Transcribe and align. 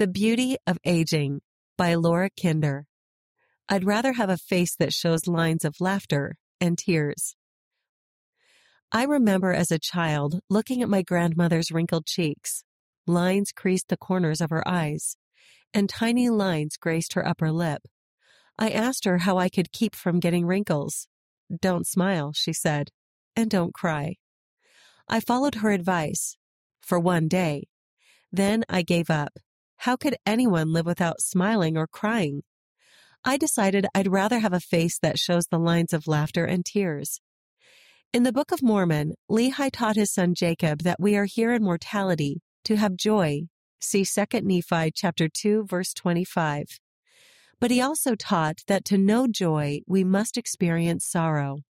The 0.00 0.08
Beauty 0.08 0.56
of 0.66 0.78
Aging 0.82 1.42
by 1.76 1.92
Laura 1.94 2.30
Kinder. 2.30 2.86
I'd 3.68 3.84
rather 3.84 4.14
have 4.14 4.30
a 4.30 4.38
face 4.38 4.74
that 4.76 4.94
shows 4.94 5.26
lines 5.26 5.62
of 5.62 5.78
laughter 5.78 6.38
and 6.58 6.78
tears. 6.78 7.36
I 8.90 9.04
remember 9.04 9.52
as 9.52 9.70
a 9.70 9.78
child 9.78 10.40
looking 10.48 10.80
at 10.80 10.88
my 10.88 11.02
grandmother's 11.02 11.70
wrinkled 11.70 12.06
cheeks. 12.06 12.64
Lines 13.06 13.52
creased 13.52 13.88
the 13.88 13.98
corners 13.98 14.40
of 14.40 14.48
her 14.48 14.66
eyes, 14.66 15.18
and 15.74 15.86
tiny 15.86 16.30
lines 16.30 16.78
graced 16.78 17.12
her 17.12 17.28
upper 17.28 17.52
lip. 17.52 17.82
I 18.58 18.70
asked 18.70 19.04
her 19.04 19.18
how 19.18 19.36
I 19.36 19.50
could 19.50 19.70
keep 19.70 19.94
from 19.94 20.18
getting 20.18 20.46
wrinkles. 20.46 21.08
Don't 21.54 21.86
smile, 21.86 22.32
she 22.32 22.54
said, 22.54 22.88
and 23.36 23.50
don't 23.50 23.74
cry. 23.74 24.14
I 25.06 25.20
followed 25.20 25.56
her 25.56 25.72
advice 25.72 26.38
for 26.80 26.98
one 26.98 27.28
day. 27.28 27.68
Then 28.32 28.64
I 28.66 28.80
gave 28.80 29.10
up. 29.10 29.38
How 29.84 29.96
could 29.96 30.16
anyone 30.26 30.74
live 30.74 30.84
without 30.84 31.22
smiling 31.22 31.78
or 31.78 31.86
crying? 31.86 32.42
I 33.24 33.38
decided 33.38 33.86
I'd 33.94 34.12
rather 34.12 34.40
have 34.40 34.52
a 34.52 34.60
face 34.60 34.98
that 34.98 35.18
shows 35.18 35.46
the 35.46 35.58
lines 35.58 35.94
of 35.94 36.06
laughter 36.06 36.44
and 36.44 36.66
tears. 36.66 37.18
In 38.12 38.22
the 38.22 38.32
Book 38.32 38.52
of 38.52 38.62
Mormon, 38.62 39.14
Lehi 39.30 39.70
taught 39.72 39.96
his 39.96 40.12
son 40.12 40.34
Jacob 40.34 40.82
that 40.82 41.00
we 41.00 41.16
are 41.16 41.24
here 41.24 41.54
in 41.54 41.64
mortality 41.64 42.42
to 42.64 42.76
have 42.76 42.94
joy. 42.94 43.44
See 43.80 44.04
2 44.04 44.42
Nephi 44.42 44.92
chapter 44.94 45.30
2 45.32 45.64
verse 45.64 45.94
25. 45.94 46.78
But 47.58 47.70
he 47.70 47.80
also 47.80 48.14
taught 48.14 48.58
that 48.66 48.84
to 48.84 48.98
know 48.98 49.26
joy, 49.26 49.80
we 49.86 50.04
must 50.04 50.36
experience 50.36 51.06
sorrow. 51.06 51.60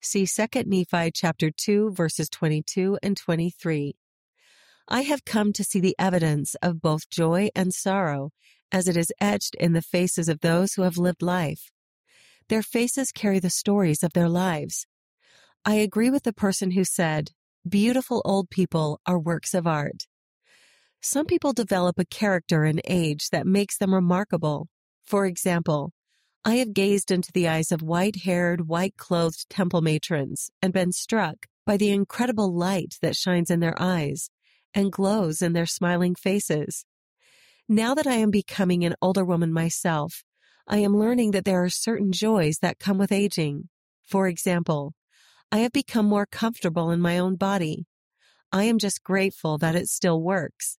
See 0.00 0.26
2 0.26 0.64
Nephi 0.66 1.12
chapter 1.14 1.52
2 1.56 1.92
verses 1.92 2.28
22 2.30 2.98
and 3.00 3.16
23. 3.16 3.94
I 4.92 5.02
have 5.02 5.24
come 5.24 5.52
to 5.52 5.62
see 5.62 5.78
the 5.78 5.94
evidence 6.00 6.56
of 6.56 6.82
both 6.82 7.08
joy 7.10 7.50
and 7.54 7.72
sorrow 7.72 8.32
as 8.72 8.88
it 8.88 8.96
is 8.96 9.12
etched 9.20 9.54
in 9.54 9.72
the 9.72 9.82
faces 9.82 10.28
of 10.28 10.40
those 10.40 10.74
who 10.74 10.82
have 10.82 10.98
lived 10.98 11.22
life. 11.22 11.70
Their 12.48 12.62
faces 12.62 13.12
carry 13.12 13.38
the 13.38 13.50
stories 13.50 14.02
of 14.02 14.14
their 14.14 14.28
lives. 14.28 14.88
I 15.64 15.74
agree 15.74 16.10
with 16.10 16.24
the 16.24 16.32
person 16.32 16.72
who 16.72 16.82
said, 16.82 17.30
beautiful 17.68 18.20
old 18.24 18.50
people 18.50 19.00
are 19.06 19.18
works 19.18 19.54
of 19.54 19.64
art. 19.64 20.08
Some 21.00 21.24
people 21.26 21.52
develop 21.52 22.00
a 22.00 22.04
character 22.04 22.64
in 22.64 22.80
age 22.84 23.28
that 23.30 23.46
makes 23.46 23.78
them 23.78 23.94
remarkable. 23.94 24.66
For 25.04 25.24
example, 25.24 25.92
I 26.44 26.56
have 26.56 26.74
gazed 26.74 27.12
into 27.12 27.30
the 27.32 27.46
eyes 27.46 27.70
of 27.70 27.80
white 27.80 28.22
haired, 28.24 28.66
white 28.66 28.96
clothed 28.96 29.48
temple 29.48 29.82
matrons 29.82 30.50
and 30.60 30.72
been 30.72 30.90
struck 30.90 31.46
by 31.64 31.76
the 31.76 31.90
incredible 31.90 32.52
light 32.52 32.96
that 33.02 33.14
shines 33.14 33.52
in 33.52 33.60
their 33.60 33.80
eyes 33.80 34.30
and 34.74 34.92
glows 34.92 35.42
in 35.42 35.52
their 35.52 35.66
smiling 35.66 36.14
faces. 36.14 36.84
Now 37.68 37.94
that 37.94 38.06
I 38.06 38.14
am 38.14 38.30
becoming 38.30 38.84
an 38.84 38.94
older 39.00 39.24
woman 39.24 39.52
myself, 39.52 40.24
I 40.66 40.78
am 40.78 40.96
learning 40.96 41.32
that 41.32 41.44
there 41.44 41.62
are 41.62 41.70
certain 41.70 42.12
joys 42.12 42.58
that 42.62 42.78
come 42.78 42.98
with 42.98 43.12
aging. 43.12 43.68
For 44.02 44.26
example, 44.26 44.94
I 45.52 45.58
have 45.58 45.72
become 45.72 46.06
more 46.06 46.26
comfortable 46.26 46.90
in 46.90 47.00
my 47.00 47.18
own 47.18 47.36
body. 47.36 47.86
I 48.52 48.64
am 48.64 48.78
just 48.78 49.02
grateful 49.02 49.58
that 49.58 49.74
it 49.74 49.88
still 49.88 50.22
works. 50.22 50.78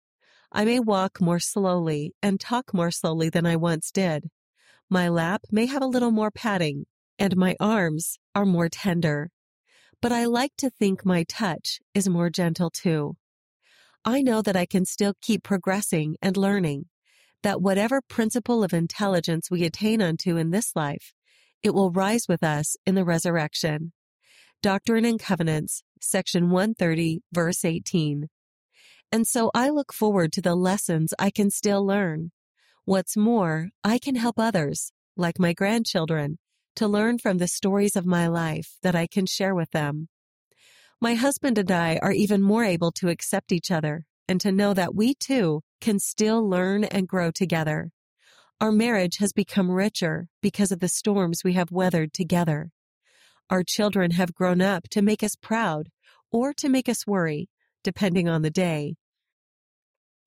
I 0.52 0.64
may 0.64 0.80
walk 0.80 1.20
more 1.20 1.38
slowly 1.38 2.12
and 2.22 2.40
talk 2.40 2.74
more 2.74 2.90
slowly 2.90 3.30
than 3.30 3.46
I 3.46 3.56
once 3.56 3.90
did. 3.90 4.30
My 4.88 5.08
lap 5.08 5.42
may 5.52 5.66
have 5.66 5.82
a 5.82 5.86
little 5.86 6.10
more 6.10 6.32
padding, 6.32 6.86
and 7.18 7.36
my 7.36 7.54
arms 7.60 8.18
are 8.34 8.44
more 8.44 8.68
tender. 8.68 9.30
But 10.02 10.10
I 10.10 10.24
like 10.24 10.52
to 10.58 10.70
think 10.70 11.04
my 11.04 11.24
touch 11.24 11.78
is 11.94 12.08
more 12.08 12.30
gentle 12.30 12.70
too. 12.70 13.16
I 14.04 14.22
know 14.22 14.40
that 14.40 14.56
I 14.56 14.64
can 14.64 14.86
still 14.86 15.14
keep 15.20 15.42
progressing 15.42 16.16
and 16.22 16.36
learning, 16.36 16.86
that 17.42 17.60
whatever 17.60 18.00
principle 18.00 18.64
of 18.64 18.72
intelligence 18.72 19.50
we 19.50 19.64
attain 19.64 20.00
unto 20.00 20.36
in 20.36 20.50
this 20.50 20.74
life, 20.74 21.12
it 21.62 21.74
will 21.74 21.90
rise 21.90 22.26
with 22.26 22.42
us 22.42 22.76
in 22.86 22.94
the 22.94 23.04
resurrection. 23.04 23.92
Doctrine 24.62 25.04
and 25.04 25.20
Covenants, 25.20 25.82
section 26.00 26.50
130, 26.50 27.20
verse 27.32 27.64
18. 27.64 28.28
And 29.12 29.26
so 29.26 29.50
I 29.54 29.68
look 29.68 29.92
forward 29.92 30.32
to 30.32 30.42
the 30.42 30.54
lessons 30.54 31.12
I 31.18 31.30
can 31.30 31.50
still 31.50 31.84
learn. 31.84 32.30
What's 32.86 33.16
more, 33.16 33.68
I 33.84 33.98
can 33.98 34.14
help 34.14 34.38
others, 34.38 34.92
like 35.16 35.38
my 35.38 35.52
grandchildren, 35.52 36.38
to 36.76 36.88
learn 36.88 37.18
from 37.18 37.38
the 37.38 37.48
stories 37.48 37.96
of 37.96 38.06
my 38.06 38.28
life 38.28 38.76
that 38.82 38.94
I 38.94 39.06
can 39.06 39.26
share 39.26 39.54
with 39.54 39.72
them. 39.72 40.08
My 41.02 41.14
husband 41.14 41.56
and 41.56 41.70
I 41.70 41.98
are 42.02 42.12
even 42.12 42.42
more 42.42 42.62
able 42.62 42.92
to 42.92 43.08
accept 43.08 43.52
each 43.52 43.70
other 43.70 44.04
and 44.28 44.38
to 44.42 44.52
know 44.52 44.74
that 44.74 44.94
we 44.94 45.14
too 45.14 45.62
can 45.80 45.98
still 45.98 46.46
learn 46.46 46.84
and 46.84 47.08
grow 47.08 47.30
together. 47.30 47.90
Our 48.60 48.70
marriage 48.70 49.16
has 49.16 49.32
become 49.32 49.70
richer 49.70 50.28
because 50.42 50.70
of 50.70 50.80
the 50.80 50.88
storms 50.88 51.40
we 51.42 51.54
have 51.54 51.72
weathered 51.72 52.12
together. 52.12 52.70
Our 53.48 53.62
children 53.66 54.10
have 54.10 54.34
grown 54.34 54.60
up 54.60 54.90
to 54.90 55.00
make 55.00 55.22
us 55.22 55.36
proud 55.40 55.88
or 56.30 56.52
to 56.52 56.68
make 56.68 56.86
us 56.86 57.06
worry, 57.06 57.48
depending 57.82 58.28
on 58.28 58.42
the 58.42 58.50
day. 58.50 58.96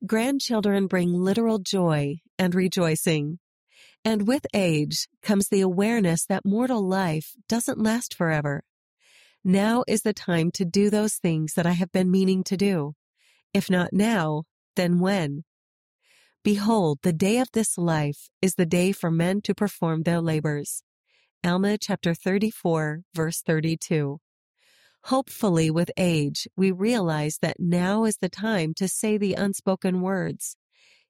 Grandchildren 0.07 0.87
bring 0.87 1.13
literal 1.13 1.59
joy 1.59 2.15
and 2.39 2.55
rejoicing. 2.55 3.37
And 4.03 4.27
with 4.27 4.47
age 4.55 5.07
comes 5.21 5.49
the 5.49 5.61
awareness 5.61 6.25
that 6.25 6.43
mortal 6.43 6.81
life 6.81 7.35
doesn't 7.47 7.77
last 7.77 8.15
forever. 8.15 8.63
Now 9.43 9.83
is 9.87 10.03
the 10.03 10.13
time 10.13 10.51
to 10.51 10.63
do 10.63 10.89
those 10.89 11.15
things 11.15 11.53
that 11.55 11.65
I 11.65 11.73
have 11.73 11.91
been 11.91 12.09
meaning 12.09 12.43
to 12.45 12.55
do. 12.55 12.93
If 13.53 13.69
not 13.69 13.91
now, 13.91 14.43
then 14.75 14.99
when? 14.99 15.43
Behold, 16.43 16.99
the 17.03 17.11
day 17.13 17.39
of 17.39 17.49
this 17.51 17.77
life 17.77 18.29
is 18.41 18.55
the 18.55 18.65
day 18.65 18.93
for 18.93 19.11
men 19.11 19.41
to 19.41 19.53
perform 19.53 20.03
their 20.03 20.21
labors. 20.21 20.83
Alma 21.43 21.77
chapter 21.77 22.13
34, 22.13 23.01
verse 23.13 23.41
32. 23.41 24.19
Hopefully, 25.05 25.69
with 25.69 25.91
age, 25.97 26.47
we 26.55 26.71
realize 26.71 27.39
that 27.41 27.59
now 27.59 28.05
is 28.05 28.17
the 28.17 28.29
time 28.29 28.73
to 28.75 28.87
say 28.87 29.17
the 29.17 29.33
unspoken 29.33 29.99
words, 29.99 30.55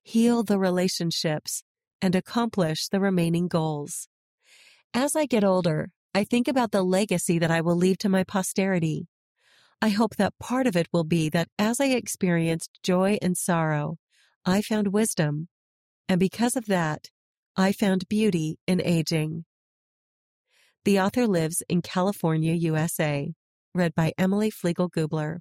heal 0.02 0.42
the 0.42 0.58
relationships, 0.58 1.64
and 2.02 2.16
accomplish 2.16 2.88
the 2.88 3.00
remaining 3.00 3.48
goals. 3.48 4.08
As 4.92 5.16
I 5.16 5.28
get 5.28 5.44
older, 5.44 5.92
I 6.16 6.24
think 6.24 6.48
about 6.48 6.72
the 6.72 6.84
legacy 6.84 7.40
that 7.40 7.50
I 7.50 7.62
will 7.62 7.76
leave 7.76 7.98
to 8.00 8.10
my 8.10 8.24
posterity. 8.24 9.08
I 9.82 9.90
hope 9.90 10.16
that 10.18 10.38
part 10.40 10.68
of 10.68 10.76
it 10.76 10.88
will 10.94 11.04
be 11.04 11.28
that 11.30 11.50
as 11.58 11.80
I 11.80 11.88
experienced 11.88 12.80
joy 12.84 13.18
and 13.22 13.36
sorrow, 13.36 13.98
I 14.46 14.62
found 14.62 14.94
wisdom. 14.94 15.48
And 16.08 16.20
because 16.20 16.56
of 16.56 16.68
that, 16.68 17.10
I 17.58 17.72
found 17.72 18.08
beauty 18.10 18.60
in 18.68 18.80
aging. 18.80 19.46
The 20.86 21.00
author 21.00 21.28
lives 21.28 21.64
in 21.68 21.82
California, 21.82 22.54
USA. 22.54 23.34
Read 23.74 23.96
by 23.96 24.14
Emily 24.18 24.52
Flegel 24.52 24.90
Gubler. 24.90 25.40